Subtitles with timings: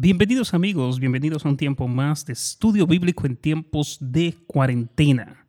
[0.00, 5.44] Bienvenidos amigos, bienvenidos a un tiempo más de estudio bíblico en tiempos de cuarentena.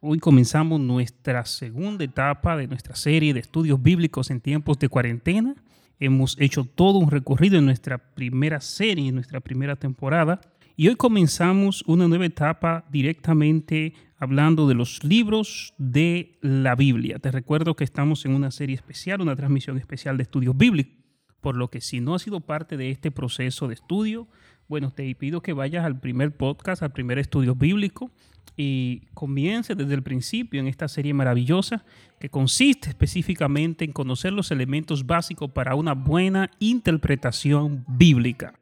[0.00, 5.54] Hoy comenzamos nuestra segunda etapa de nuestra serie de estudios bíblicos en tiempos de cuarentena.
[6.00, 10.40] Hemos hecho todo un recorrido en nuestra primera serie, en nuestra primera temporada.
[10.74, 17.20] Y hoy comenzamos una nueva etapa directamente hablando de los libros de la Biblia.
[17.20, 21.03] Te recuerdo que estamos en una serie especial, una transmisión especial de estudios bíblicos
[21.44, 24.26] por lo que si no has sido parte de este proceso de estudio,
[24.66, 28.10] bueno, te pido que vayas al primer podcast, al primer estudio bíblico
[28.56, 31.84] y comience desde el principio en esta serie maravillosa
[32.18, 38.58] que consiste específicamente en conocer los elementos básicos para una buena interpretación bíblica.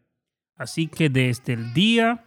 [0.57, 2.25] Así que desde el día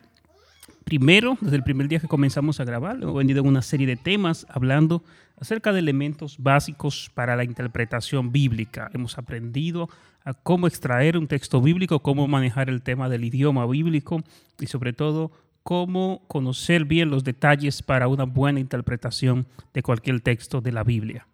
[0.85, 3.97] primero, desde el primer día que comenzamos a grabar, hemos venido en una serie de
[3.97, 5.03] temas hablando
[5.37, 8.89] acerca de elementos básicos para la interpretación bíblica.
[8.93, 9.89] Hemos aprendido
[10.25, 14.21] a cómo extraer un texto bíblico, cómo manejar el tema del idioma bíblico
[14.59, 15.31] y sobre todo
[15.63, 21.27] cómo conocer bien los detalles para una buena interpretación de cualquier texto de la Biblia.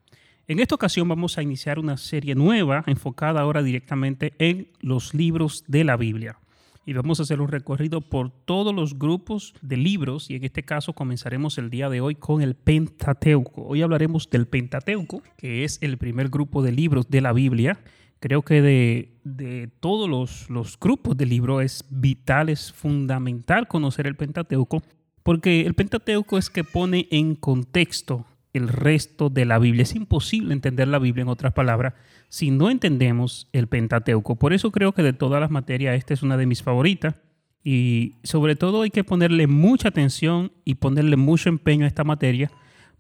[0.48, 5.64] En esta ocasión vamos a iniciar una serie nueva enfocada ahora directamente en los libros
[5.68, 6.38] de la Biblia
[6.86, 10.64] y vamos a hacer un recorrido por todos los grupos de libros y en este
[10.64, 13.64] caso comenzaremos el día de hoy con el Pentateuco.
[13.64, 17.80] Hoy hablaremos del Pentateuco, que es el primer grupo de libros de la Biblia.
[18.22, 24.16] Creo que de, todos los, los grupos de libros es vital, es fundamental conocer el
[24.16, 24.84] Pentateuco,
[25.24, 29.82] porque el Pentateuco es que pone en contexto el resto de la Biblia.
[29.82, 31.96] Es imposible entender la Biblia, en otras palabras,
[32.30, 34.36] si no entendemos el Pentateuco.
[34.36, 37.16] Por eso creo que de todas las materias esta es una de mis favoritas.
[37.64, 42.52] Y sobre todo hay que ponerle mucha atención y ponerle mucho empeño a esta materia,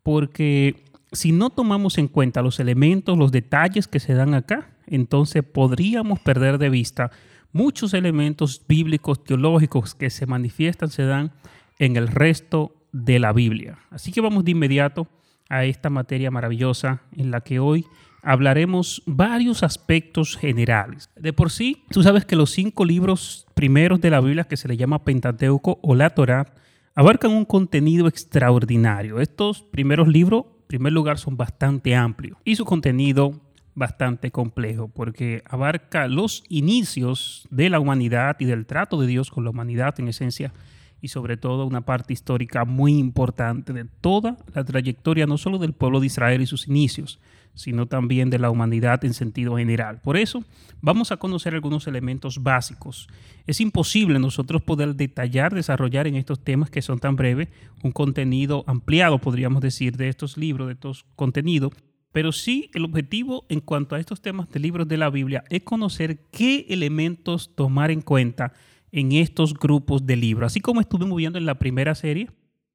[0.01, 5.43] porque si no tomamos en cuenta los elementos, los detalles que se dan acá, entonces
[5.43, 7.11] podríamos perder de vista
[7.51, 11.31] muchos elementos bíblicos, teológicos que se manifiestan, se dan
[11.79, 13.79] en el resto de la Biblia.
[13.89, 15.07] Así que vamos de inmediato
[15.49, 17.85] a esta materia maravillosa en la que hoy
[18.23, 21.09] hablaremos varios aspectos generales.
[21.15, 24.67] De por sí, tú sabes que los cinco libros primeros de la Biblia que se
[24.67, 26.53] le llama Pentateuco o la Torá
[26.95, 29.19] abarcan un contenido extraordinario.
[29.19, 33.41] Estos primeros libros, en primer lugar, son bastante amplios y su contenido
[33.75, 39.43] bastante complejo porque abarca los inicios de la humanidad y del trato de Dios con
[39.43, 40.53] la humanidad en esencia
[41.01, 45.73] y sobre todo una parte histórica muy importante de toda la trayectoria, no solo del
[45.73, 47.19] pueblo de Israel y sus inicios,
[47.55, 49.99] sino también de la humanidad en sentido general.
[50.01, 50.43] Por eso
[50.81, 53.07] vamos a conocer algunos elementos básicos.
[53.47, 57.49] Es imposible nosotros poder detallar, desarrollar en estos temas que son tan breves
[57.83, 61.73] un contenido ampliado, podríamos decir, de estos libros, de estos contenidos.
[62.11, 65.63] Pero sí, el objetivo en cuanto a estos temas de libros de la Biblia es
[65.63, 68.53] conocer qué elementos tomar en cuenta
[68.91, 70.47] en estos grupos de libros.
[70.47, 72.29] Así como estuvimos viendo en la primera serie,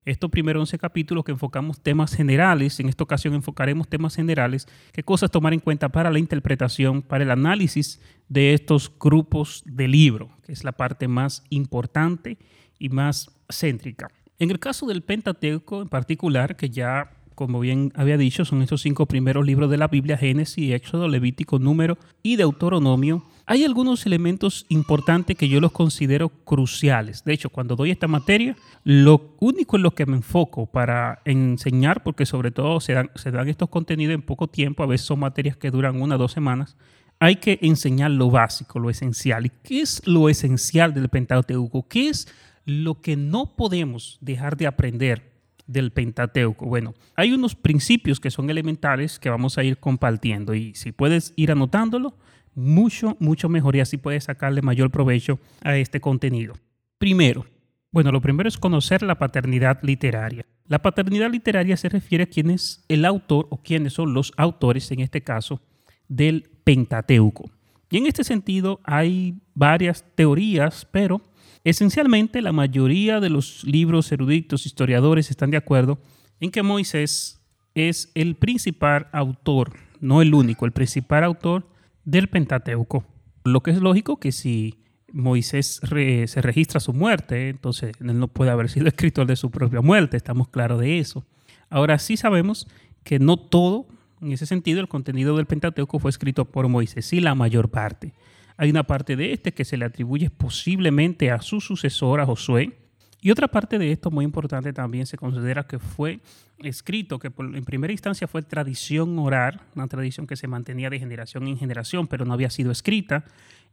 [0.07, 5.03] estos primeros 11 capítulos que enfocamos temas generales, en esta ocasión enfocaremos temas generales, qué
[5.03, 10.31] cosas tomar en cuenta para la interpretación, para el análisis de estos grupos de libro,
[10.45, 12.39] que es la parte más importante
[12.79, 14.09] y más céntrica.
[14.39, 18.81] En el caso del Pentateuco en particular, que ya como bien había dicho, son estos
[18.81, 23.23] cinco primeros libros de la Biblia, Génesis, Éxodo, Levítico, Número y Deuteronomio.
[23.45, 27.23] Hay algunos elementos importantes que yo los considero cruciales.
[27.25, 32.03] De hecho, cuando doy esta materia, lo único en lo que me enfoco para enseñar,
[32.03, 33.11] porque sobre todo se dan,
[33.49, 36.75] estos contenidos en poco tiempo, a veces son materias que duran una o dos semanas,
[37.21, 39.45] hay que enseñar lo básico, lo esencial.
[39.45, 41.87] ¿Y qué es lo esencial del Pentateuco?
[41.87, 42.29] ¿Qué es
[42.65, 45.36] lo que no podemos dejar de aprender
[45.66, 46.66] del Pentateuco?
[46.66, 51.32] Bueno, hay unos principios que son elementales que vamos a ir compartiendo y si puedes
[51.37, 52.15] ir anotándolo,
[52.54, 56.55] mucho, mucho mejor y así puedes sacarle mayor provecho a este contenido.
[56.99, 57.47] Primero,
[57.93, 60.44] bueno, lo primero es conocer la paternidad literaria.
[60.66, 64.91] La paternidad literaria se refiere a quién es el autor o quiénes son los autores,
[64.91, 65.60] en este caso,
[66.09, 67.50] del Pentateuco.
[67.88, 71.22] Y en este sentido hay varias teorías, pero
[71.67, 75.99] Esencialmente, la mayoría de los libros eruditos, historiadores, están de acuerdo
[76.39, 77.41] en que Moisés
[77.75, 81.69] es el principal autor, no el único, el principal autor
[82.05, 83.05] del Pentateuco.
[83.43, 84.79] Lo que es lógico que si
[85.13, 89.81] Moisés se registra su muerte, entonces él no puede haber sido escritor de su propia
[89.81, 91.27] muerte, estamos claros de eso.
[91.69, 92.69] Ahora sí sabemos
[93.03, 93.89] que no todo,
[94.21, 98.15] en ese sentido, el contenido del Pentateuco fue escrito por Moisés, sí la mayor parte.
[98.56, 102.79] Hay una parte de este que se le atribuye posiblemente a su sucesor, a Josué.
[103.20, 106.20] Y otra parte de esto muy importante también se considera que fue
[106.58, 111.47] escrito, que en primera instancia fue tradición oral, una tradición que se mantenía de generación
[111.49, 113.25] en generación, pero no había sido escrita.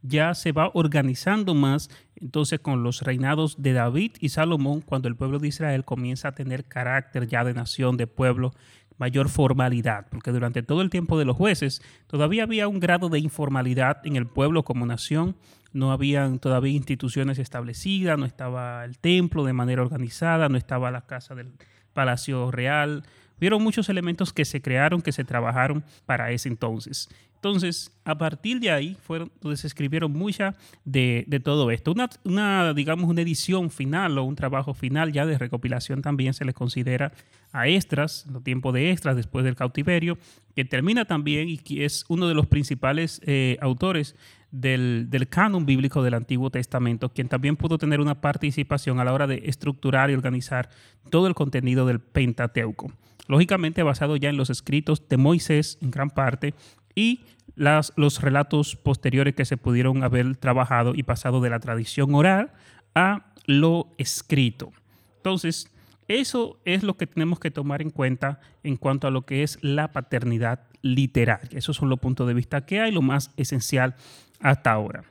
[0.02, 5.16] ya se va organizando más entonces con los reinados de David y Salomón, cuando el
[5.16, 8.54] pueblo de Israel comienza a tener carácter ya de nación, de pueblo,
[8.98, 13.20] mayor formalidad, porque durante todo el tiempo de los jueces todavía había un grado de
[13.20, 15.36] informalidad en el pueblo como nación,
[15.72, 21.02] no habían todavía instituciones establecidas, no estaba el templo de manera organizada, no estaba la
[21.02, 21.52] casa del
[21.94, 23.04] palacio real,
[23.44, 27.10] Hubieron muchos elementos que se crearon, que se trabajaron para ese entonces.
[27.36, 30.56] Entonces, a partir de ahí fueron donde se escribieron mucha
[30.86, 31.92] de, todo esto.
[31.92, 36.46] Una, una, digamos, una edición final o un trabajo final ya de recopilación también se
[36.46, 37.12] le considera
[37.54, 40.18] a Estras, los tiempos de Estras después del cautiverio,
[40.56, 44.16] que termina también y que es uno de los principales eh, autores
[44.52, 49.14] del, del, canon bíblico del Antiguo Testamento, quien también pudo tener una participación a la
[49.14, 50.70] hora de estructurar y organizar
[51.10, 52.92] todo el contenido del Pentateuco.
[53.28, 56.54] Lógicamente basado ya en los escritos de Moisés en gran parte
[56.96, 57.22] y
[57.56, 62.52] las, los relatos posteriores que se pudieron haber trabajado y pasado de la tradición oral
[62.96, 64.72] a lo escrito.
[65.18, 65.73] Entonces,
[66.20, 69.58] eso es lo que tenemos que tomar en cuenta en cuanto a lo que es
[69.62, 71.58] la paternidad literaria.
[71.58, 73.96] Esos son los puntos de vista que hay, lo más esencial
[74.40, 75.04] hasta ahora.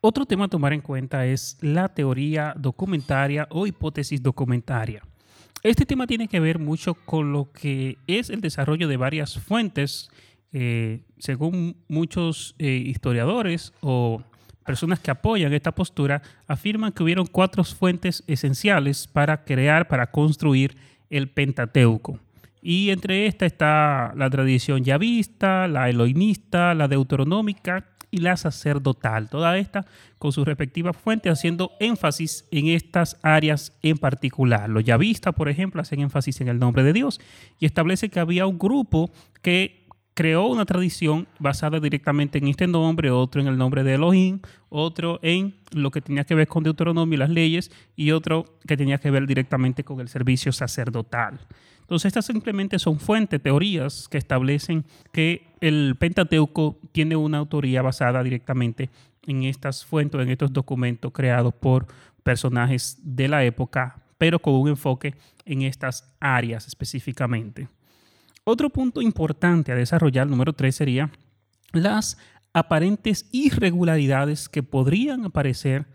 [0.00, 5.02] Otro tema a tomar en cuenta es la teoría documentaria o hipótesis documentaria.
[5.62, 10.10] Este tema tiene que ver mucho con lo que es el desarrollo de varias fuentes
[10.52, 14.22] eh, según muchos eh, historiadores o
[14.64, 20.76] personas que apoyan esta postura, afirman que hubieron cuatro fuentes esenciales para crear, para construir
[21.10, 22.18] el Pentateuco.
[22.62, 29.28] Y entre estas está la tradición yavista, la eloinista, la deuteronómica y la sacerdotal.
[29.28, 29.84] Toda esta
[30.18, 34.70] con sus respectivas fuentes haciendo énfasis en estas áreas en particular.
[34.70, 37.20] Los yavistas, por ejemplo, hacen énfasis en el nombre de Dios
[37.60, 39.10] y establece que había un grupo
[39.42, 39.83] que
[40.14, 45.18] creó una tradición basada directamente en este nombre, otro en el nombre de Elohim, otro
[45.22, 48.98] en lo que tenía que ver con Deuteronomio y las leyes, y otro que tenía
[48.98, 51.40] que ver directamente con el servicio sacerdotal.
[51.80, 58.22] Entonces, estas simplemente son fuentes, teorías que establecen que el Pentateuco tiene una autoría basada
[58.22, 58.88] directamente
[59.26, 61.86] en estas fuentes, en estos documentos creados por
[62.22, 65.14] personajes de la época, pero con un enfoque
[65.44, 67.68] en estas áreas específicamente.
[68.44, 71.10] Otro punto importante a desarrollar, número tres, sería
[71.72, 72.18] las
[72.52, 75.86] aparentes irregularidades que podrían aparecer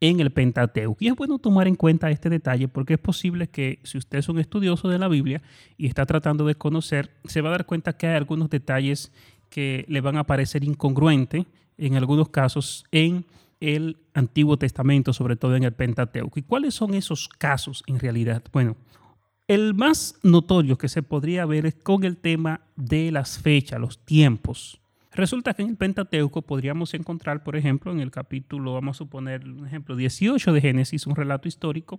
[0.00, 0.96] en el Pentateuco.
[1.00, 4.28] Y es bueno tomar en cuenta este detalle porque es posible que si usted es
[4.28, 5.42] un estudioso de la Biblia
[5.76, 9.12] y está tratando de conocer, se va a dar cuenta que hay algunos detalles
[9.50, 11.46] que le van a parecer incongruentes
[11.76, 13.26] en algunos casos en
[13.60, 16.38] el Antiguo Testamento, sobre todo en el Pentateuco.
[16.38, 18.42] ¿Y cuáles son esos casos en realidad?
[18.52, 18.76] Bueno,
[19.48, 23.98] el más notorio que se podría ver es con el tema de las fechas, los
[24.04, 24.78] tiempos.
[25.12, 29.44] Resulta que en el Pentateuco podríamos encontrar, por ejemplo, en el capítulo, vamos a suponer
[29.48, 31.98] un ejemplo, 18 de Génesis, un relato histórico,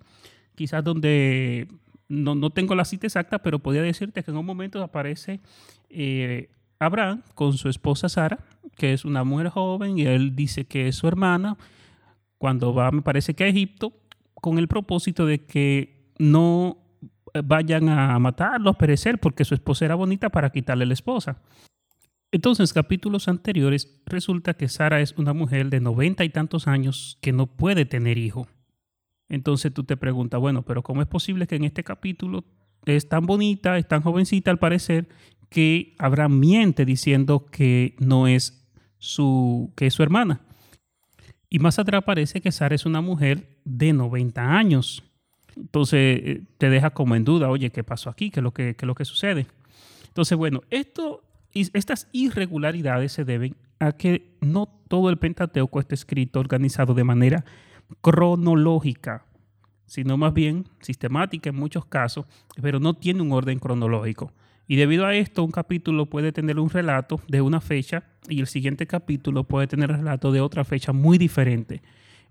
[0.56, 1.68] quizás donde
[2.08, 5.40] no, tengo la cita exacta, pero podría decirte que en un momento aparece
[5.90, 8.40] eh, Abraham con su esposa Sara,
[8.78, 11.58] que es una mujer joven, y él dice que es su hermana,
[12.38, 13.92] cuando va, me parece que a Egipto,
[14.36, 16.78] con el propósito de que no
[17.44, 21.42] vayan a matarlo, a perecer, porque su esposa era bonita para quitarle la esposa.
[22.32, 27.32] Entonces, capítulos anteriores, resulta que Sara es una mujer de noventa y tantos años que
[27.32, 28.48] no puede tener hijo.
[29.30, 32.44] Entonces tú te preguntas, bueno, pero ¿cómo es posible que en este capítulo
[32.86, 35.08] es tan bonita, es tan jovencita al parecer,
[35.50, 40.42] que Abraham miente diciendo que no es su, que es su hermana?
[41.50, 45.04] Y más atrás parece que Sara es una mujer de 90 años.
[45.60, 48.32] Entonces eh, te deja como en duda, oye, ¿qué pasó aquí?
[48.32, 49.48] ¿Qué es lo que, qué es lo que sucede?
[50.08, 51.24] Entonces, bueno, esto,
[51.54, 57.46] estas irregularidades se deben a que no todo el Pentateuco está escrito, organizado de manera
[58.02, 59.26] cronológica,
[59.86, 62.26] sino más bien sistemática en muchos casos,
[62.62, 64.34] pero no tiene un orden cronológico.
[64.68, 68.48] Y debido a esto, un capítulo puede tener un relato de una fecha y el
[68.48, 71.82] siguiente capítulo puede tener relato de otra fecha muy diferente.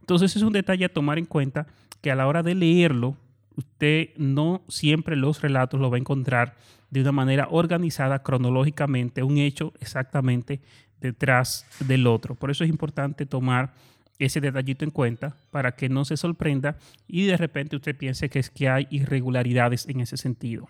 [0.00, 1.66] Entonces es un detalle a tomar en cuenta
[2.00, 3.16] que a la hora de leerlo,
[3.56, 6.56] usted no siempre los relatos lo va a encontrar
[6.90, 10.60] de una manera organizada cronológicamente, un hecho exactamente
[11.00, 12.34] detrás del otro.
[12.34, 13.72] Por eso es importante tomar
[14.18, 16.76] ese detallito en cuenta para que no se sorprenda
[17.06, 20.68] y de repente usted piense que es que hay irregularidades en ese sentido.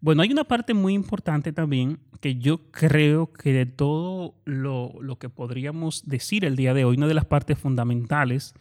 [0.00, 5.18] Bueno, hay una parte muy importante también que yo creo que de todo lo, lo
[5.18, 8.54] que podríamos decir el día de hoy, una de las partes fundamentales,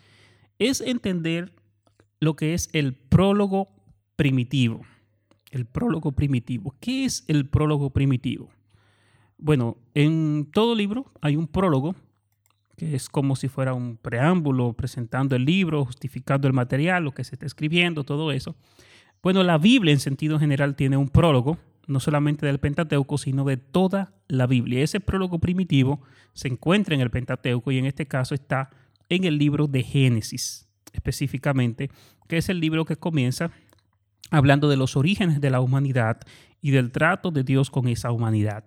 [0.60, 1.53] es entender
[2.19, 3.69] lo que es el prólogo
[4.15, 4.81] primitivo.
[5.51, 6.75] El prólogo primitivo.
[6.79, 8.50] ¿Qué es el prólogo primitivo?
[9.38, 11.95] Bueno, en todo libro hay un prólogo
[12.75, 17.24] que es como si fuera un preámbulo presentando el libro, justificando el material, lo que
[17.24, 18.55] se está escribiendo, todo eso.
[19.24, 21.57] Bueno, la Biblia en sentido general tiene un prólogo,
[21.88, 24.84] no solamente del Pentateuco, sino de toda la Biblia.
[24.84, 26.01] Ese prólogo primitivo
[26.34, 28.69] se encuentra en el Pentateuco y en este caso está
[29.10, 30.64] en el libro de Génesis,
[30.95, 31.89] específicamente,
[32.27, 33.51] que es el libro que comienza
[34.31, 36.19] hablando de los orígenes de la humanidad
[36.61, 38.65] y del trato de Dios con esa humanidad.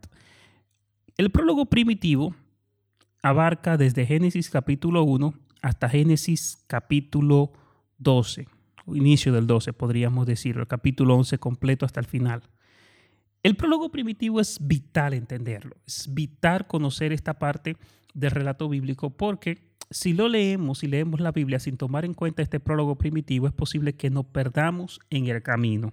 [1.16, 2.34] El prólogo primitivo
[3.22, 7.52] abarca desde Génesis capítulo 1 hasta Génesis capítulo
[7.98, 8.46] 12,
[8.86, 12.42] inicio del 12 podríamos decirlo, el capítulo 11 completo hasta el final.
[13.42, 17.76] El prólogo primitivo es vital entenderlo, es vital conocer esta parte
[18.14, 22.42] del relato bíblico porque si lo leemos y leemos la Biblia sin tomar en cuenta
[22.42, 25.92] este prólogo primitivo, es posible que nos perdamos en el camino.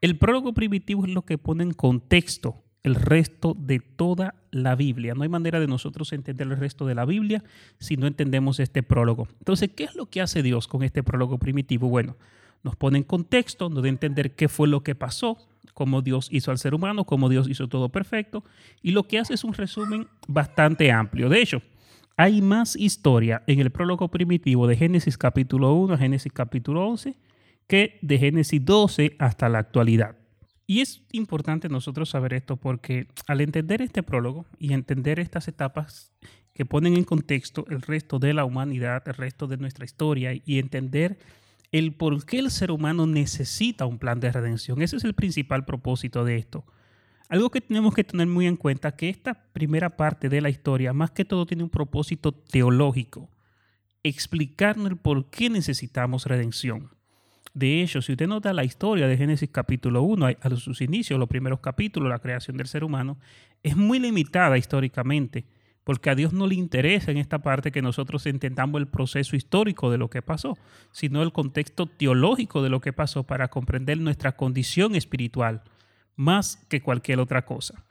[0.00, 5.14] El prólogo primitivo es lo que pone en contexto el resto de toda la Biblia.
[5.14, 7.44] No hay manera de nosotros entender el resto de la Biblia
[7.78, 9.28] si no entendemos este prólogo.
[9.38, 11.88] Entonces, ¿qué es lo que hace Dios con este prólogo primitivo?
[11.88, 12.16] Bueno,
[12.64, 15.38] nos pone en contexto, nos da a entender qué fue lo que pasó,
[15.74, 18.44] cómo Dios hizo al ser humano, cómo Dios hizo todo perfecto,
[18.82, 21.28] y lo que hace es un resumen bastante amplio.
[21.28, 21.62] De hecho,
[22.22, 27.16] hay más historia en el prólogo primitivo de Génesis capítulo 1 a Génesis capítulo 11
[27.66, 30.14] que de Génesis 12 hasta la actualidad.
[30.68, 36.12] Y es importante nosotros saber esto porque al entender este prólogo y entender estas etapas
[36.54, 40.60] que ponen en contexto el resto de la humanidad, el resto de nuestra historia y
[40.60, 41.18] entender
[41.72, 44.80] el por qué el ser humano necesita un plan de redención.
[44.80, 46.64] Ese es el principal propósito de esto.
[47.32, 50.92] Algo que tenemos que tener muy en cuenta que esta primera parte de la historia
[50.92, 53.30] más que todo tiene un propósito teológico,
[54.02, 56.90] explicarnos el por qué necesitamos redención.
[57.54, 61.26] De hecho, si usted nota la historia de Génesis capítulo 1, a sus inicios, los
[61.26, 63.16] primeros capítulos, la creación del ser humano,
[63.62, 65.46] es muy limitada históricamente,
[65.84, 69.90] porque a Dios no le interesa en esta parte que nosotros entendamos el proceso histórico
[69.90, 70.58] de lo que pasó,
[70.90, 75.62] sino el contexto teológico de lo que pasó para comprender nuestra condición espiritual,
[76.16, 77.84] más que cualquier otra cosa.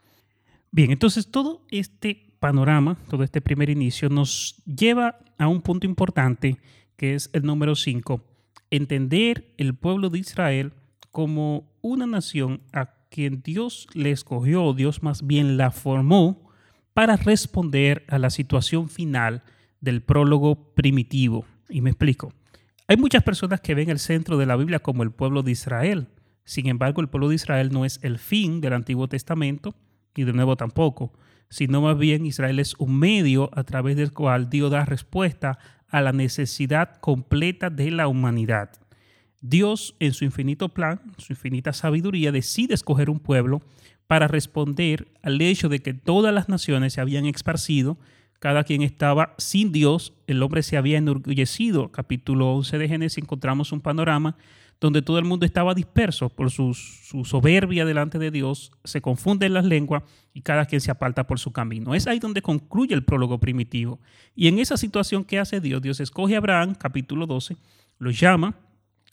[0.70, 6.58] Bien, entonces todo este panorama, todo este primer inicio nos lleva a un punto importante
[6.96, 8.20] que es el número 5,
[8.70, 10.72] entender el pueblo de Israel
[11.10, 16.50] como una nación a quien Dios le escogió, Dios más bien la formó
[16.94, 19.42] para responder a la situación final
[19.80, 21.44] del prólogo primitivo.
[21.68, 22.32] Y me explico.
[22.88, 26.08] Hay muchas personas que ven el centro de la Biblia como el pueblo de Israel.
[26.44, 29.74] Sin embargo, el pueblo de Israel no es el fin del Antiguo Testamento
[30.14, 31.12] y del Nuevo tampoco,
[31.48, 35.58] sino más bien Israel es un medio a través del cual Dios da respuesta
[35.88, 38.70] a la necesidad completa de la humanidad.
[39.40, 43.62] Dios, en su infinito plan, su infinita sabiduría, decide escoger un pueblo
[44.06, 47.98] para responder al hecho de que todas las naciones se habían esparcido,
[48.38, 51.92] cada quien estaba sin Dios, el hombre se había enorgullecido.
[51.92, 54.36] Capítulo 11 de Génesis encontramos un panorama
[54.82, 59.64] donde todo el mundo estaba disperso por su, soberbia delante de Dios, se confunden las
[59.64, 60.02] lenguas
[60.34, 61.94] y cada quien se aparta por su camino.
[61.94, 64.00] Es ahí donde concluye el prólogo primitivo.
[64.34, 67.56] Y en esa situación que hace Dios, Dios escoge a Abraham, capítulo 12,
[68.00, 68.56] lo llama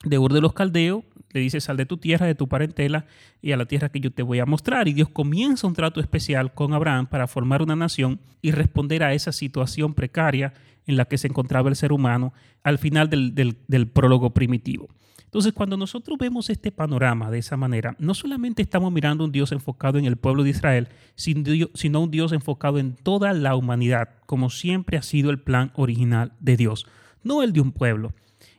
[0.04, 3.06] de Ur de los Caldeos, le dice, sal de tu tierra, de tu parentela
[3.40, 4.88] y a la tierra que yo te voy a mostrar.
[4.88, 9.14] Y Dios comienza un trato especial con Abraham para formar una nación y responder a
[9.14, 10.56] esa situación precaria
[10.88, 12.34] en la que se encontraba el ser humano
[12.64, 14.90] al final del prólogo primitivo.
[15.30, 19.52] Entonces, cuando nosotros vemos este panorama de esa manera, no solamente estamos mirando un Dios
[19.52, 24.50] enfocado en el pueblo de Israel, sino un Dios enfocado en toda la humanidad, como
[24.50, 26.88] siempre ha sido el plan original de Dios,
[27.24, 28.12] no el de un pueblo.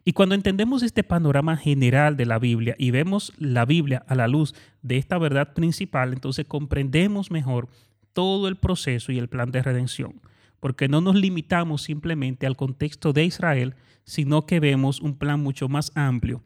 [0.05, 4.29] Y cuando entendemos este panorama general de la Biblia y vemos la Biblia a la
[4.29, 7.69] luz de esta verdad principal, entonces comprendemos mejor
[8.13, 10.21] todo el proceso y el plan de redención,
[10.61, 15.69] porque no nos limitamos simplemente al contexto de Israel, sino que vemos un plan mucho
[15.69, 16.43] más amplio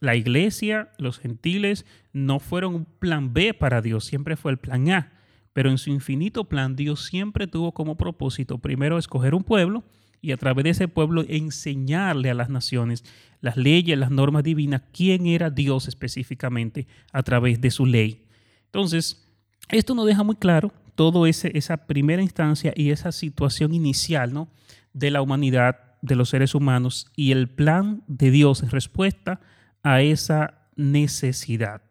[0.00, 4.90] la iglesia, los gentiles, no fueron un plan B para Dios, siempre fue el plan
[4.90, 5.12] A.
[5.52, 9.84] Pero en su infinito plan, Dios siempre tuvo como propósito primero escoger un pueblo
[10.20, 13.04] y a través de ese pueblo enseñarle a las naciones
[13.40, 18.26] las leyes, las normas divinas, quién era Dios específicamente a través de su ley.
[18.66, 19.34] Entonces,
[19.70, 24.48] esto nos deja muy claro todo ese, esa primera instancia y esa situación inicial ¿no?
[24.92, 29.40] de la humanidad, de los seres humanos y el plan de Dios en respuesta
[29.82, 31.82] a esa necesidad.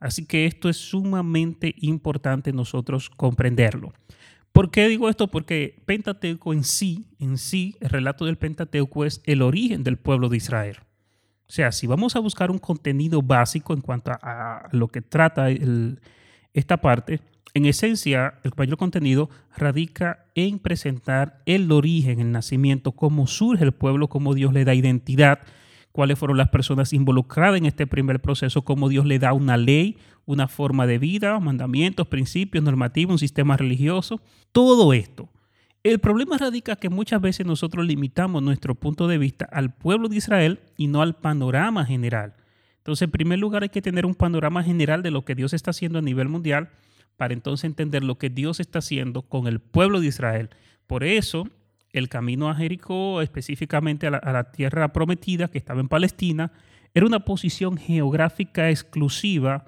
[0.00, 3.92] Así que esto es sumamente importante nosotros comprenderlo.
[4.52, 5.28] ¿Por qué digo esto?
[5.28, 10.28] Porque Pentateuco en sí, en sí, el relato del Pentateuco es el origen del pueblo
[10.28, 10.78] de Israel.
[11.48, 15.48] O sea, si vamos a buscar un contenido básico en cuanto a, lo que trata
[16.52, 17.20] esta parte,
[17.54, 23.72] En esencia, el mayor contenido radica en presentar el origen, el nacimiento, cómo surge el
[23.72, 25.40] pueblo, cómo Dios le da identidad,
[25.92, 29.96] cuáles fueron las personas involucradas en este primer proceso, cómo Dios le da una ley,
[30.26, 34.20] una forma de vida, mandamientos, principios, normativos, un sistema religioso,
[34.52, 35.30] todo esto.
[35.82, 40.16] El problema radica que muchas veces nosotros limitamos nuestro punto de vista al pueblo de
[40.16, 42.34] Israel y no al panorama general.
[42.78, 45.70] Entonces, en primer lugar, hay que tener un panorama general de lo que Dios está
[45.70, 46.68] haciendo a nivel mundial
[47.18, 50.50] para entonces entender lo que Dios está haciendo con el pueblo de Israel.
[50.86, 51.48] Por eso,
[51.92, 56.52] el camino a Jericó, específicamente a la, tierra prometida que estaba en Palestina,
[56.94, 59.66] era una posición geográfica exclusiva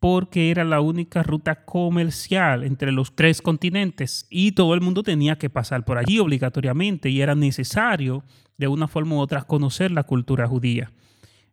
[0.00, 5.38] porque era la única ruta comercial entre los tres continentes y todo el mundo tenía
[5.38, 8.24] que pasar por allí obligatoriamente y era necesario
[8.56, 10.90] de una forma u otra conocer la cultura judía.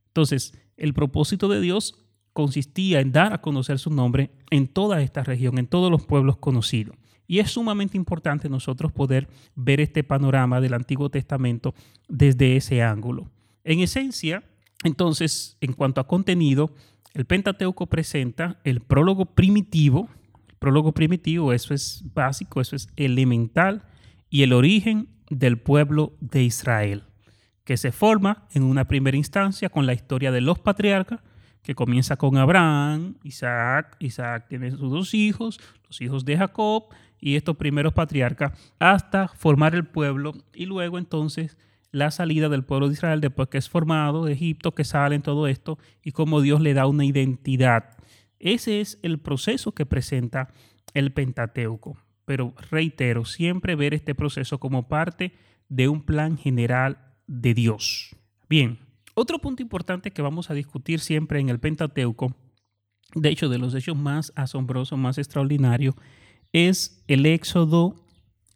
[0.07, 2.04] Entonces, el propósito de Dios
[2.35, 6.35] consistía en dar a conocer su nombre en toda esta región, en todos los pueblos
[6.35, 6.97] conocidos.
[7.27, 11.73] Y es sumamente importante nosotros poder ver este panorama del Antiguo Testamento
[12.09, 13.31] desde ese ángulo.
[13.63, 14.43] En esencia,
[14.83, 16.75] entonces, en cuanto a contenido,
[17.13, 20.09] el Pentateuco presenta el prólogo primitivo.
[20.59, 23.83] Prólogo primitivo, eso es básico, eso es elemental,
[24.29, 27.03] y el origen del pueblo de Israel,
[27.63, 31.21] que se forma en una primera instancia con la historia de los patriarcas,
[31.65, 36.85] que comienza con Abraham, Isaac, Isaac tiene sus dos hijos, los hijos de Jacob,
[37.19, 41.57] y estos primeros patriarcas hasta formar el pueblo y luego entonces
[41.91, 45.21] la salida del pueblo de Israel después que es formado de Egipto, que sale en
[45.21, 47.97] todo esto y cómo Dios le da una identidad.
[48.37, 50.49] Ese es el proceso que presenta
[50.93, 51.97] el Pentateuco.
[52.25, 55.33] Pero reitero, siempre ver este proceso como parte
[55.69, 58.15] de un plan general de Dios.
[58.49, 58.79] Bien,
[59.15, 62.35] otro punto importante que vamos a discutir siempre en el Pentateuco,
[63.13, 65.95] de hecho de los hechos más asombrosos, más extraordinarios,
[66.51, 67.95] es el éxodo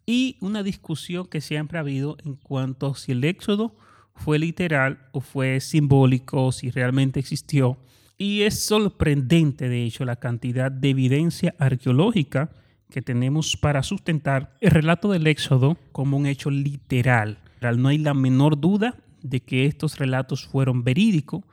[0.06, 3.76] y una discusión que siempre ha habido en cuanto a si el éxodo
[4.16, 7.78] fue literal o fue simbólico, si realmente existió.
[8.18, 12.52] Y es sorprendente, de hecho, la cantidad de evidencia arqueológica
[12.90, 17.38] que tenemos para sustentar el relato del éxodo como un hecho literal.
[17.78, 21.44] No hay la menor duda de que estos relatos fueron verídicos.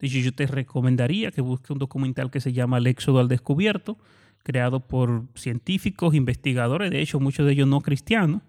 [0.00, 3.98] Yo te recomendaría que busques un documental que se llama El Éxodo al Descubierto,
[4.42, 8.42] creado por científicos, investigadores, de hecho muchos de ellos no cristianos,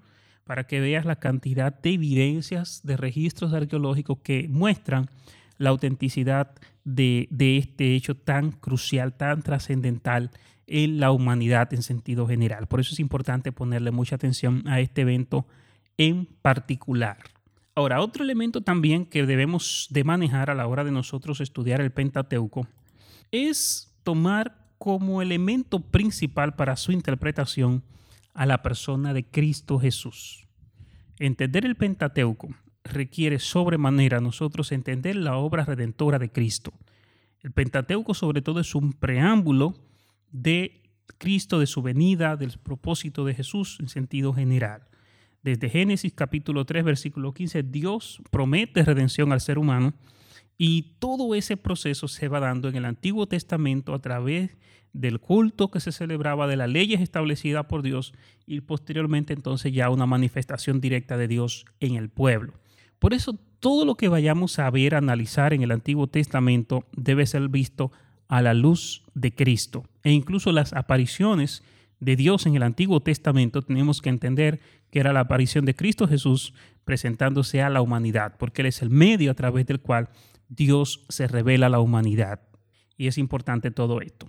[0.44, 5.10] para que veas la cantidad de evidencias, de registros arqueológicos que muestran
[5.58, 6.52] la autenticidad
[6.84, 10.32] de este hecho tan crucial, tan trascendental
[10.68, 12.68] en la humanidad en sentido general.
[12.68, 15.48] Por eso es importante ponerle mucha atención a este evento
[15.98, 17.18] en particular.
[17.78, 21.92] Ahora, otro elemento también que debemos de manejar a la hora de nosotros estudiar el
[21.92, 22.68] Pentateuco
[23.30, 27.84] es tomar como elemento principal para su interpretación
[28.34, 30.48] a la persona de Cristo Jesús.
[31.20, 32.50] Entender el Pentateuco
[32.84, 36.74] requiere sobremanera nosotros entender la obra redentora de Cristo.
[37.44, 39.76] El Pentateuco sobre todo es un preámbulo
[40.32, 40.82] de
[41.20, 44.88] Cristo, de su venida, del propósito de Jesús en sentido general.
[45.48, 49.94] Desde Génesis capítulo 3, versículo 15, Dios promete redención al ser humano
[50.58, 54.58] y todo ese proceso se va dando en el Antiguo Testamento a través
[54.92, 58.14] del culto que se celebraba, de las leyes establecidas por Dios
[58.46, 62.52] y posteriormente entonces ya una manifestación directa de Dios en el pueblo.
[63.00, 67.48] Por eso todo lo que vayamos a ver, analizar en el Antiguo Testamento debe ser
[67.48, 67.94] visto
[68.28, 69.86] a la luz de Cristo.
[70.04, 71.64] E incluso las apariciones
[72.00, 74.60] de Dios en el Antiguo Testamento tenemos que entender
[74.92, 76.54] que era la aparición de Cristo Jesús
[76.86, 80.10] presentándose a la humanidad, porque Él es el medio a través del cual
[80.48, 82.42] Dios se revela a la humanidad.
[82.98, 84.28] Y es importante todo esto.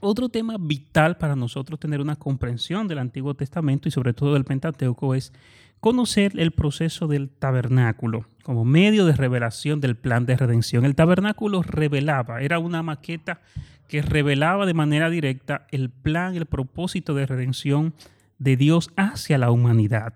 [0.00, 4.44] Otro tema vital para nosotros tener una comprensión del Antiguo Testamento y sobre todo del
[4.44, 5.32] Pentateuco es
[5.80, 10.84] conocer el proceso del tabernáculo como medio de revelación del plan de redención.
[10.84, 13.40] El tabernáculo revelaba, era una maqueta
[13.88, 17.94] que revelaba de manera directa el plan, el propósito de redención
[18.38, 20.14] de Dios hacia la humanidad.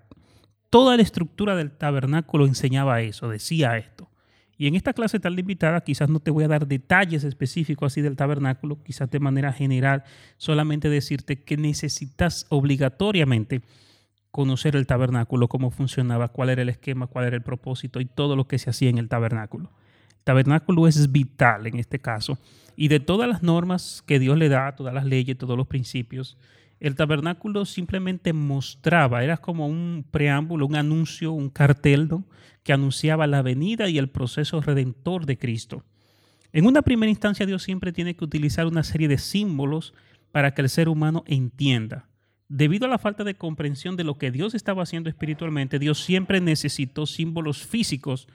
[0.69, 4.09] Toda la estructura del tabernáculo enseñaba eso, decía esto.
[4.57, 8.01] Y en esta clase tan limitada quizás no te voy a dar detalles específicos así
[8.01, 10.03] del tabernáculo, quizás de manera general,
[10.35, 13.61] solamente decirte que necesitas obligatoriamente
[14.31, 18.35] conocer el tabernáculo, cómo funcionaba, cuál era el esquema, cuál era el propósito y todo
[18.35, 19.71] lo que se hacía en el tabernáculo.
[20.29, 22.37] Tabernáculo es vital en este caso.
[22.75, 26.37] Y de todas las normas que Dios le da, todas las leyes, todos los principios,
[26.79, 32.09] el tabernáculo simplemente mostraba, era como un preámbulo, un anuncio, un cartel
[32.61, 35.83] que anunciaba la venida y el proceso redentor de Cristo.
[36.53, 39.95] En una primera instancia Dios siempre tiene que utilizar una serie de símbolos
[40.31, 42.07] para que el ser humano entienda.
[42.49, 46.39] Debido a la falta de comprensión de lo que Dios estaba haciendo espiritualmente, Dios siempre
[46.39, 48.27] necesitó símbolos físicos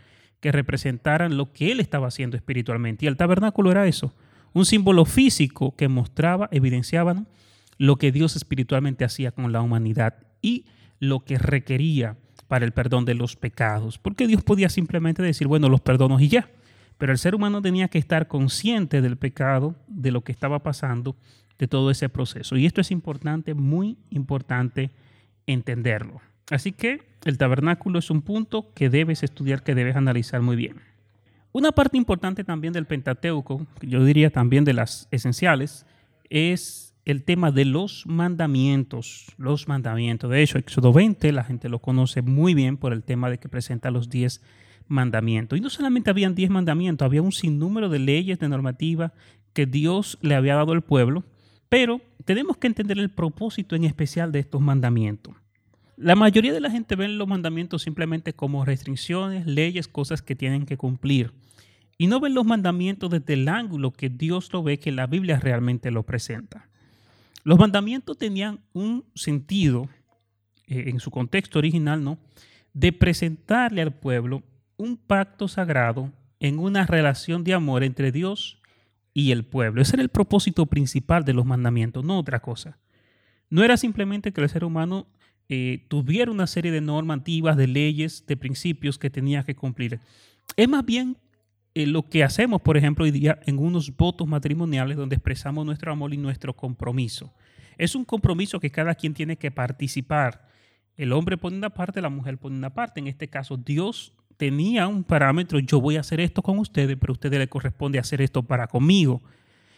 [0.45, 3.07] que representaran lo que Él estaba haciendo espiritualmente.
[3.07, 4.13] Y el tabernáculo era eso,
[4.53, 7.25] un símbolo físico que mostraba, evidenciaba
[7.79, 10.67] lo que Dios espiritualmente hacía con la humanidad y
[11.01, 13.97] lo que requería para el perdón de los pecados.
[13.97, 16.51] Porque Dios podía simplemente decir, bueno, los perdonos y ya.
[16.99, 21.17] Pero el ser humano tenía que estar consciente del pecado, de lo que estaba pasando,
[21.59, 22.59] de todo ese proceso.
[22.59, 24.91] Y esto es importante, muy importante
[25.47, 26.21] entenderlo.
[26.51, 30.77] Así que el tabernáculo es un punto que debes estudiar, que debes analizar muy bien.
[31.53, 35.87] Una parte importante también del Pentateuco, yo diría también de las esenciales,
[36.29, 39.27] es el tema de los mandamientos.
[39.37, 40.31] Los mandamientos.
[40.31, 43.49] De hecho, Éxodo 20, la gente lo conoce muy bien por el tema de que
[43.49, 44.43] presenta los 10
[44.89, 45.59] mandamientos.
[45.59, 49.13] Y no solamente habían 10 mandamientos, había un sinnúmero de leyes, de normativa
[49.53, 51.25] que Dios le había dado al pueblo,
[51.69, 55.35] pero tenemos que entender el propósito en especial de estos mandamientos.
[55.97, 60.67] La mayoría de la gente ve los mandamientos simplemente como restricciones, leyes, cosas que tienen
[60.67, 61.33] que cumplir.
[61.97, 65.39] Y no ven los mandamientos desde el ángulo que Dios lo ve, que la Biblia
[65.39, 66.69] realmente lo presenta.
[67.45, 69.89] Los mandamientos tenían un sentido,
[70.67, 72.19] eh, en su contexto original, ¿no?
[72.73, 74.43] De presentarle al pueblo
[74.77, 78.59] un pacto sagrado en una relación de amor entre Dios
[79.13, 79.81] y el pueblo.
[79.81, 82.79] Ese era el propósito principal de los mandamientos, no otra cosa.
[83.51, 85.07] No era simplemente que el ser humano
[85.49, 90.01] eh, tuviera una serie de normas antiguas, de leyes, de principios que tenía que cumplir.
[90.57, 91.17] Es más bien
[91.75, 95.93] eh, lo que hacemos, por ejemplo, hoy día en unos votos matrimoniales donde expresamos nuestro
[95.93, 97.35] amor y nuestro compromiso.
[97.77, 100.49] Es un compromiso que cada quien tiene que participar.
[100.97, 103.01] El hombre pone una parte, la mujer pone una parte.
[103.01, 107.13] En este caso, Dios tenía un parámetro, yo voy a hacer esto con ustedes, pero
[107.13, 109.23] a ustedes les corresponde hacer esto para conmigo.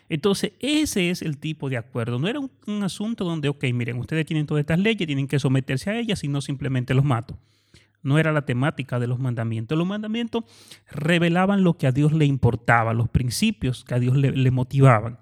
[0.08, 2.18] Entonces, ese es el tipo de acuerdo.
[2.18, 5.90] No era un, asunto donde, ok, miren, ustedes tienen todas estas leyes, tienen que someterse
[5.90, 7.38] a ellas, sino simplemente los mato.
[8.02, 9.76] No era la temática de los mandamientos.
[9.76, 10.44] Los mandamientos
[10.90, 15.18] revelaban lo que a Dios le importaba, los principios que a Dios le, motivaban.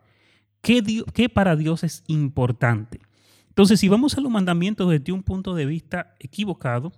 [0.61, 0.83] ¿Qué,
[1.14, 3.01] ¿Qué para Dios es importante?
[3.49, 6.92] Entonces, si vamos a los mandamientos desde un punto de vista equivocado,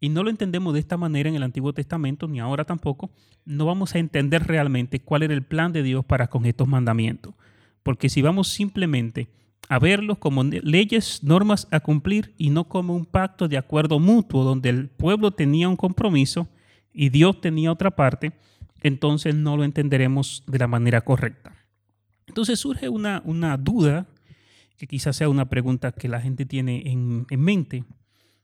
[0.00, 3.10] y no lo entendemos de esta manera en el Antiguo Testamento, ni ahora tampoco,
[3.44, 7.34] no vamos a entender realmente cuál era el plan de Dios para con estos mandamientos.
[7.82, 9.28] Porque si vamos simplemente
[9.68, 14.44] a verlos como leyes, normas a cumplir y no como un pacto de acuerdo mutuo
[14.44, 16.48] donde el pueblo tenía un compromiso
[16.92, 18.32] y Dios tenía otra parte,
[18.82, 21.54] entonces no lo entenderemos de la manera correcta.
[22.26, 24.06] Entonces surge una, una duda,
[24.76, 27.84] que quizás sea una pregunta que la gente tiene en, en mente,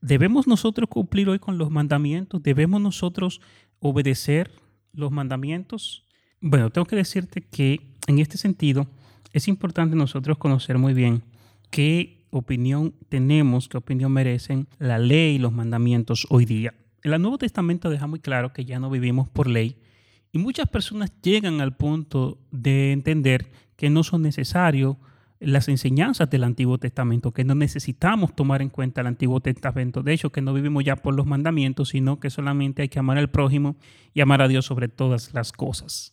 [0.02, 2.42] ¿Debemos nosotros cumplir hoy con los mandamientos?
[2.42, 3.40] ¿Debemos nosotros
[3.78, 4.50] obedecer
[4.92, 6.04] los mandamientos?
[6.40, 8.88] Bueno, tengo que decirte que en este sentido
[9.32, 11.22] es importante nosotros conocer muy bien
[11.70, 16.74] qué opinión tenemos, qué opinión merecen la ley y los mandamientos hoy día.
[17.04, 19.76] El Nuevo Testamento deja muy claro que ya no vivimos por ley
[20.32, 24.96] y muchas personas llegan al punto de entender que no son necesarios
[25.44, 30.02] las enseñanzas del Antiguo Testamento, que no necesitamos tomar en cuenta el Antiguo Testamento.
[30.02, 33.18] De hecho, que no vivimos ya por los mandamientos, sino que solamente hay que amar
[33.18, 33.76] al prójimo
[34.14, 36.12] y amar a Dios sobre todas las cosas.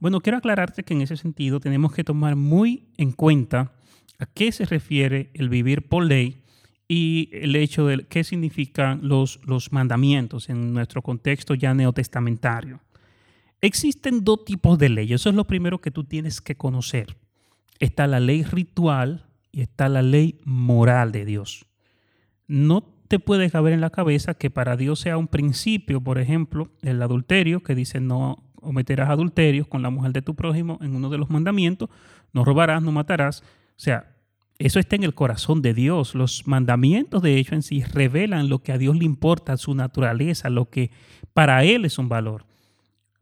[0.00, 3.72] Bueno, quiero aclararte que en ese sentido tenemos que tomar muy en cuenta
[4.18, 6.42] a qué se refiere el vivir por ley
[6.88, 12.80] y el hecho de qué significan los, los mandamientos en nuestro contexto ya neotestamentario.
[13.60, 17.16] Existen dos tipos de leyes, eso es lo primero que tú tienes que conocer
[17.82, 21.66] está la ley ritual y está la ley moral de Dios.
[22.46, 26.70] No te puede caber en la cabeza que para Dios sea un principio, por ejemplo,
[26.82, 31.10] el adulterio, que dice no cometerás adulterios con la mujer de tu prójimo en uno
[31.10, 31.90] de los mandamientos,
[32.32, 33.40] no robarás, no matarás.
[33.40, 34.14] O sea,
[34.58, 36.14] eso está en el corazón de Dios.
[36.14, 40.50] Los mandamientos, de hecho, en sí revelan lo que a Dios le importa, su naturaleza,
[40.50, 40.92] lo que
[41.34, 42.44] para Él es un valor.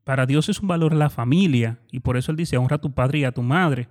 [0.04, 2.92] Para Dios es un valor la familia, y por eso Él dice, honra a tu
[2.92, 3.88] padre y a tu madre.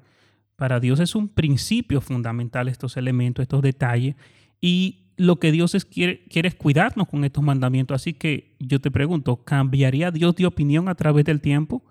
[0.59, 4.17] Para Dios es un principio fundamental estos elementos, estos detalles.
[4.59, 7.95] Y lo que Dios quiere, quiere es cuidarnos con estos mandamientos.
[7.95, 11.85] Así que yo te pregunto, ¿cambiaría Dios de opinión a través del tiempo?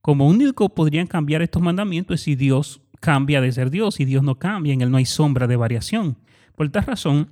[0.00, 4.22] Como único podrían cambiar estos mandamientos es si Dios cambia de ser Dios y Dios
[4.22, 6.18] no cambia, en Él no hay sombra de variación.
[6.54, 7.30] Por esta razón,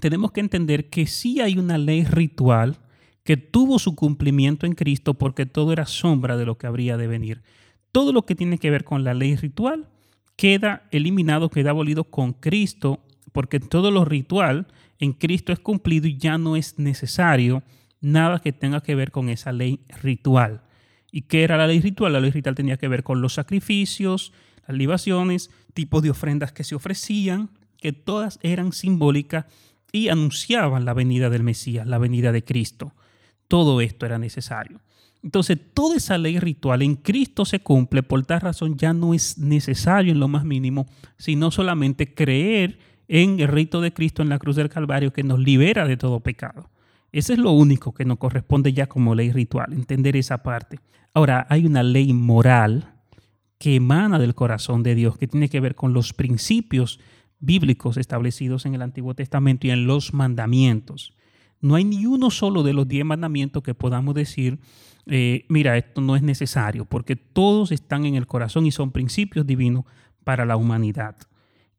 [0.00, 2.78] tenemos que entender que sí hay una ley ritual
[3.24, 7.08] que tuvo su cumplimiento en Cristo porque todo era sombra de lo que habría de
[7.08, 7.42] venir
[7.92, 9.88] todo lo que tiene que ver con la ley ritual
[10.36, 13.00] queda eliminado, queda abolido con Cristo,
[13.32, 14.66] porque todo lo ritual
[14.98, 17.62] en Cristo es cumplido y ya no es necesario
[18.00, 20.62] nada que tenga que ver con esa ley ritual.
[21.10, 22.14] ¿Y qué era la ley ritual?
[22.14, 24.32] La ley ritual tenía que ver con los sacrificios,
[24.66, 29.46] las libaciones, tipos de ofrendas que se ofrecían, que todas eran simbólicas
[29.92, 32.94] y anunciaban la venida del Mesías, la venida de Cristo.
[33.48, 34.80] Todo esto era necesario.
[35.22, 39.38] Entonces, toda esa ley ritual en Cristo se cumple, por tal razón ya no es
[39.38, 44.38] necesario en lo más mínimo, sino solamente creer en el rito de Cristo en la
[44.38, 46.70] cruz del Calvario que nos libera de todo pecado.
[47.12, 50.80] Ese es lo único que nos corresponde ya como ley ritual, entender esa parte.
[51.14, 52.94] Ahora, hay una ley moral
[53.58, 56.98] que emana del corazón de Dios, que tiene que ver con los principios
[57.38, 61.12] bíblicos establecidos en el Antiguo Testamento y en los mandamientos.
[61.60, 64.58] No hay ni uno solo de los diez mandamientos que podamos decir,
[65.06, 69.46] eh, mira, esto no es necesario, porque todos están en el corazón y son principios
[69.46, 69.84] divinos
[70.24, 71.16] para la humanidad.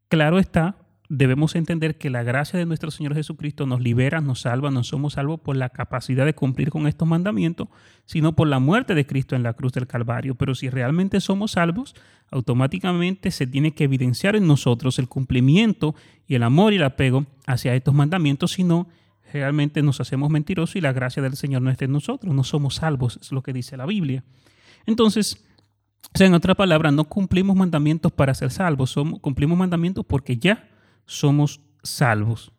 [0.09, 0.77] Claro está,
[1.09, 5.13] debemos entender que la gracia de nuestro Señor Jesucristo nos libera, nos salva, no somos
[5.13, 7.67] salvos por la capacidad de cumplir con estos mandamientos,
[8.05, 10.35] sino por la muerte de Cristo en la cruz del Calvario.
[10.35, 11.95] Pero si realmente somos salvos,
[12.31, 15.95] automáticamente se tiene que evidenciar en nosotros el cumplimiento
[16.27, 18.87] y el amor y el apego hacia estos mandamientos, si no,
[19.39, 22.75] realmente nos hacemos mentirosos y la gracia del Señor no está en nosotros, no somos
[22.75, 24.23] salvos, es lo que dice la Biblia.
[24.85, 25.45] Entonces,
[26.19, 30.69] en otra palabra, no cumplimos mandamientos para ser salvos, somos, cumplimos mandamientos porque ya
[31.05, 32.51] somos salvos.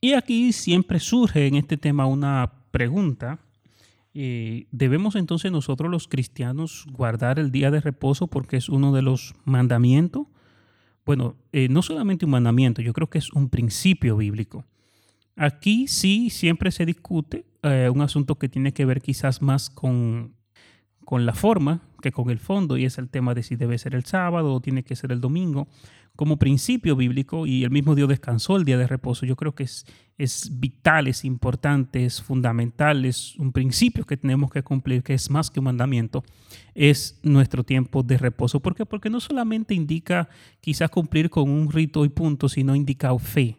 [0.00, 3.40] Y aquí siempre surge en este tema una pregunta.
[4.14, 9.02] Eh, ¿Debemos entonces nosotros los cristianos guardar el día de reposo porque es uno de
[9.02, 10.26] los mandamientos?
[11.04, 14.64] Bueno, eh, no solamente un mandamiento, yo creo que es un principio bíblico.
[15.38, 20.34] Aquí sí siempre se discute eh, un asunto que tiene que ver quizás más con,
[21.04, 23.94] con la forma que con el fondo, y es el tema de si debe ser
[23.94, 25.68] el sábado o tiene que ser el domingo
[26.16, 29.24] como principio bíblico y el mismo Dios descansó el día de reposo.
[29.24, 34.50] Yo creo que es, es vital, es importante, es fundamental, es un principio que tenemos
[34.50, 36.24] que cumplir, que es más que un mandamiento,
[36.74, 38.58] es nuestro tiempo de reposo.
[38.58, 38.84] ¿Por qué?
[38.84, 40.28] Porque no solamente indica
[40.60, 43.56] quizás cumplir con un rito y punto, sino indica fe,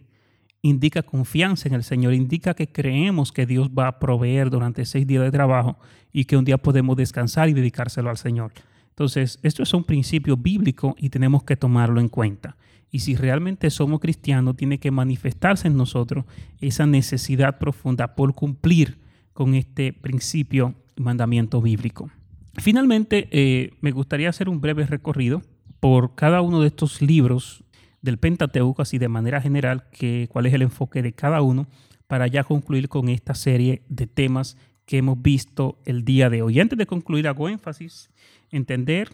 [0.62, 5.08] indica confianza en el Señor, indica que creemos que Dios va a proveer durante seis
[5.08, 5.78] días de trabajo
[6.12, 8.52] y que un día podemos descansar y dedicárselo al Señor.
[8.90, 12.58] Entonces, esto es un principio bíblico y tenemos que tomarlo en cuenta.
[12.92, 16.26] Y si realmente somos cristianos, tiene que manifestarse en nosotros
[16.60, 18.98] esa necesidad profunda por cumplir
[19.32, 22.10] con este principio y mandamiento bíblico.
[22.56, 25.44] Finalmente, eh, me gustaría hacer un breve recorrido
[25.80, 27.64] por cada uno de estos libros
[28.02, 31.68] del Pentateuco, así de manera general, que, cuál es el enfoque de cada uno,
[32.08, 36.60] para ya concluir con esta serie de temas que hemos visto el día de hoy.
[36.60, 38.10] Antes de concluir, hago énfasis
[38.52, 39.10] entender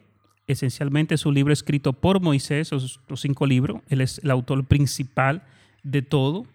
[0.47, 3.81] esencialmente su libro escrito por Moisés, los, cinco libros.
[3.89, 5.43] Él es el autor principal
[5.83, 6.45] de todo.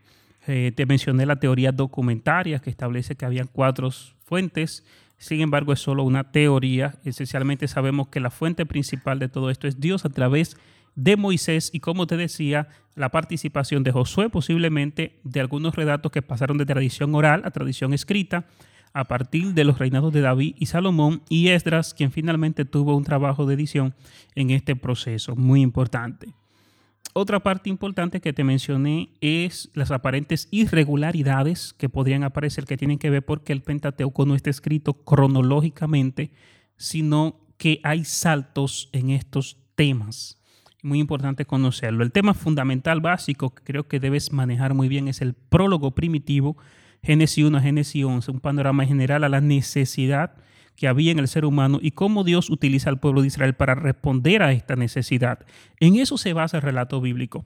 [0.47, 3.90] Eh, te mencioné la teoría documentaria que establece que habían cuatro
[4.25, 4.85] fuentes.
[5.19, 6.95] Sin embargo, es solo una teoría.
[7.05, 10.61] Esencialmente sabemos que la fuente principal de todo esto es Dios a través de
[11.16, 16.59] Moisés y, como te decía, la participación de Josué, posiblemente de algunos relatos que pasaron
[16.59, 18.46] de tradición oral a tradición escrita,
[18.92, 23.05] a partir de los reinados de David y Salomón y Esdras, quien finalmente tuvo un
[23.05, 23.94] trabajo de edición
[24.35, 26.35] en este proceso, muy importante.
[27.12, 32.98] Otra parte importante que te mencioné es las aparentes irregularidades que podrían aparecer, que tienen
[32.98, 36.31] que ver porque el Pentateuco no está escrito cronológicamente,
[36.76, 40.39] sino que hay saltos en estos temas.
[40.83, 42.03] Muy importante conocerlo.
[42.03, 46.57] El tema fundamental básico que creo que debes manejar muy bien es el prólogo primitivo,
[47.03, 50.37] Génesis 1 a Génesis 11, un panorama general a la necesidad
[50.77, 53.75] que había en el ser humano y cómo Dios utiliza al pueblo de Israel para
[53.75, 55.45] responder a esta necesidad.
[55.79, 57.45] En eso se basa el relato bíblico.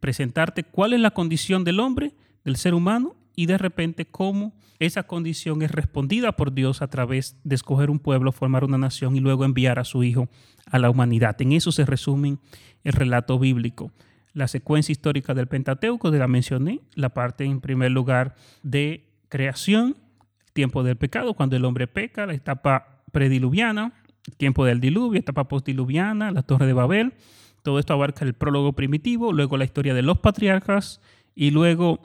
[0.00, 2.14] Presentarte cuál es la condición del hombre,
[2.44, 7.36] del ser humano, y de repente cómo esa condición es respondida por Dios a través
[7.44, 10.28] de escoger un pueblo, formar una nación y luego enviar a su Hijo
[10.66, 11.40] a la humanidad.
[11.40, 12.38] En eso se resume
[12.84, 13.92] el relato bíblico
[14.34, 19.96] la secuencia histórica del Pentateuco, de la mencioné, la parte en primer lugar de creación,
[20.52, 23.92] tiempo del pecado, cuando el hombre peca, la etapa prediluviana,
[24.36, 27.14] tiempo del diluvio, etapa postdiluviana, la torre de Babel.
[27.62, 31.00] Todo esto abarca el prólogo primitivo, luego la historia de los patriarcas
[31.34, 32.02] y luego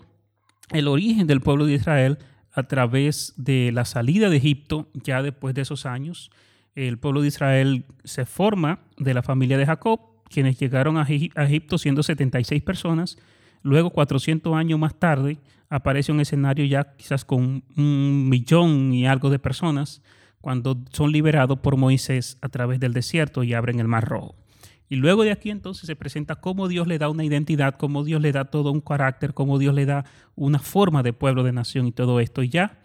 [0.72, 2.18] el origen del pueblo de Israel
[2.52, 6.32] a través de la salida de Egipto, ya después de esos años.
[6.76, 11.78] El pueblo de Israel se forma de la familia de Jacob, quienes llegaron a, Egipto
[11.78, 13.18] siendo 76 personas.
[13.64, 15.38] Luego, 400 años más tarde,
[15.70, 20.02] aparece un escenario ya quizás con un millón y algo de personas
[20.40, 24.36] cuando son liberados por Moisés a través del desierto y abren el Mar Rojo.
[24.90, 28.22] Y luego de aquí entonces se presenta cómo Dios le da una identidad, cómo Dios
[28.22, 31.88] le da todo un carácter, cómo Dios le da una forma de pueblo, de nación
[31.88, 32.44] y todo esto.
[32.44, 32.80] Y ya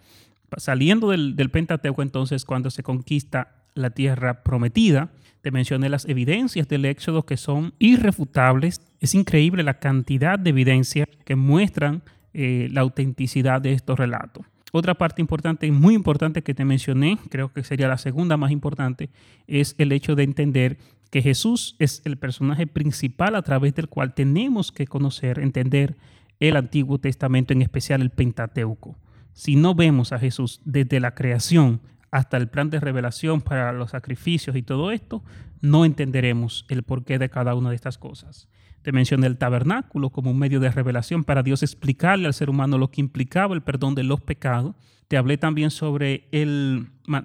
[0.57, 5.09] saliendo del, del Pentateuco entonces cuando se conquista la tierra prometida.
[5.43, 8.79] Te mencioné las evidencias del Éxodo que son irrefutables.
[9.01, 12.01] Es increíble la cantidad de evidencias que muestran
[12.33, 14.45] eh, la autenticidad de estos relatos.
[14.71, 19.09] Otra parte importante, muy importante que te mencioné, creo que sería la segunda más importante,
[19.45, 20.77] es el hecho de entender
[21.11, 25.97] que Jesús es el personaje principal a través del cual tenemos que conocer, entender
[26.39, 28.95] el Antiguo Testamento, en especial el Pentateuco.
[29.33, 31.81] Si no vemos a Jesús desde la creación
[32.13, 35.23] hasta el plan de revelación para los sacrificios y todo esto,
[35.61, 38.47] no entenderemos el porqué de cada una de estas cosas.
[38.83, 42.77] Te mencioné el tabernáculo como un medio de revelación para Dios explicarle al ser humano
[42.77, 44.75] lo que implicaba el perdón de los pecados.
[45.07, 46.27] Te hablé también sobre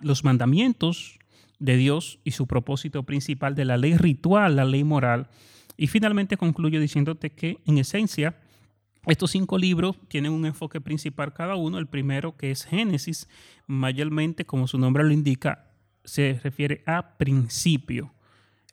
[0.01, 1.19] los mandamientos
[1.59, 5.29] de Dios y su propósito principal de la ley ritual, la ley moral.
[5.77, 8.37] Y finalmente concluyo diciéndote que en esencia
[9.09, 11.79] estos cinco libros tienen un enfoque principal cada uno.
[11.79, 13.29] El primero, que es Génesis,
[13.67, 15.71] mayormente, como su nombre lo indica,
[16.05, 18.13] se refiere a principio.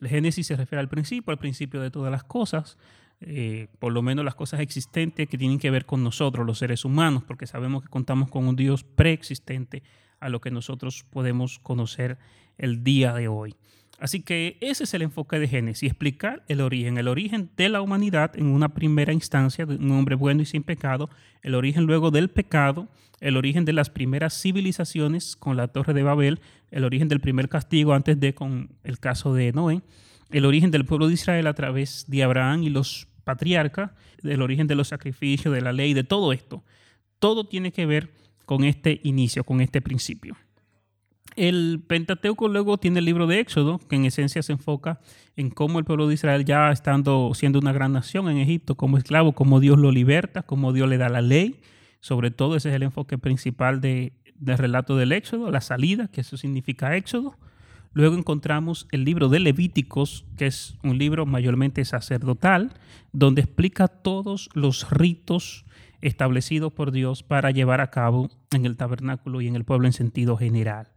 [0.01, 2.77] El Génesis se refiere al principio, al principio de todas las cosas,
[3.21, 6.83] eh, por lo menos las cosas existentes que tienen que ver con nosotros, los seres
[6.83, 9.83] humanos, porque sabemos que contamos con un Dios preexistente
[10.19, 12.17] a lo que nosotros podemos conocer
[12.57, 13.55] el día de hoy.
[13.97, 17.81] Así que ese es el enfoque de Génesis, explicar el origen, el origen de la
[17.81, 21.09] humanidad en una primera instancia, de un hombre bueno y sin pecado,
[21.41, 22.89] el origen luego del pecado,
[23.21, 27.47] el origen de las primeras civilizaciones con la Torre de Babel, el origen del primer
[27.47, 29.81] castigo antes de con el caso de Noé,
[30.29, 33.91] el origen del pueblo de Israel a través de Abraham y los patriarcas,
[34.23, 36.63] el origen de los sacrificios, de la ley, de todo esto.
[37.19, 38.11] Todo tiene que ver
[38.45, 40.35] con este inicio, con este principio.
[41.35, 45.01] El Pentateuco luego tiene el libro de Éxodo, que en esencia se enfoca
[45.35, 48.97] en cómo el pueblo de Israel ya estando siendo una gran nación en Egipto como
[48.97, 51.59] esclavo, cómo Dios lo liberta, cómo Dios le da la ley.
[51.99, 56.21] Sobre todo ese es el enfoque principal de, del relato del Éxodo, la salida, que
[56.21, 57.35] eso significa Éxodo.
[57.91, 62.71] Luego encontramos el libro de Levíticos, que es un libro mayormente sacerdotal,
[63.11, 65.65] donde explica todos los ritos
[65.99, 69.93] establecidos por Dios para llevar a cabo en el tabernáculo y en el pueblo en
[69.93, 70.94] sentido general.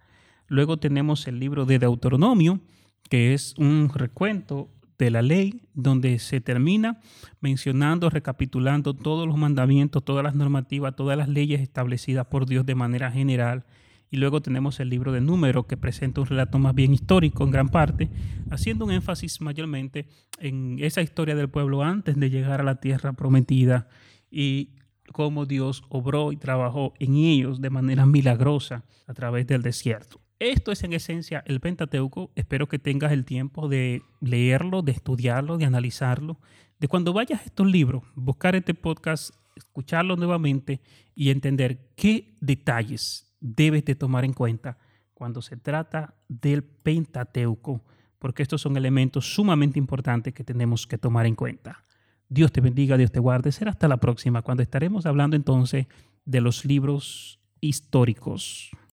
[0.49, 2.61] Luego tenemos el libro de Deuteronomio,
[3.09, 7.01] que es un recuento de la ley, donde se termina
[7.41, 12.75] mencionando, recapitulando todos los mandamientos, todas las normativas, todas las leyes establecidas por Dios de
[12.75, 13.65] manera general.
[14.11, 17.51] Y luego tenemos el libro de Número, que presenta un relato más bien histórico en
[17.51, 18.09] gran parte,
[18.51, 20.09] haciendo un énfasis mayormente
[20.41, 23.89] en esa historia del pueblo antes de llegar a la tierra prometida
[24.31, 24.71] y
[25.13, 30.21] cómo Dios obró y trabajó en ellos de manera milagrosa a través del desierto.
[30.41, 32.31] Esto es en esencia el Pentateuco.
[32.37, 36.39] Espero que tengas el tiempo de leerlo, de estudiarlo, de analizarlo,
[36.79, 40.81] de cuando vayas a estos libros, buscar este podcast, escucharlo nuevamente
[41.17, 44.79] y entender qué detalles debes de tomar en cuenta
[45.13, 47.85] cuando se trata del Pentateuco,
[48.21, 51.85] porque estos son elementos sumamente importantes que tenemos que tomar en cuenta.
[52.29, 53.51] Dios te bendiga, Dios te guarde.
[53.51, 55.87] Será hasta la próxima, cuando estaremos hablando entonces
[56.25, 58.71] de los libros históricos.